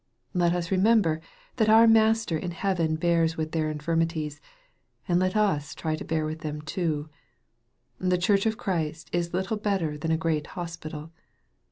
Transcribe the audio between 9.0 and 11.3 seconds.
is little better than a great hospital.